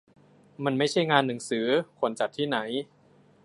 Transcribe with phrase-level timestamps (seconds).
[0.63, 1.65] มันไม่ใช่งานหนังสือ
[1.97, 2.57] ควรจัดที่ไหน